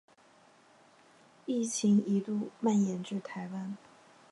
[1.45, 3.77] 疫情一度蔓延至台湾。